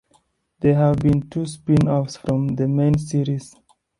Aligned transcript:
There 0.61 0.73
have 0.73 0.97
been 0.97 1.29
two 1.29 1.45
spin-offs 1.45 2.17
from 2.17 2.55
the 2.55 2.67
main 2.67 2.97
series. 2.97 3.55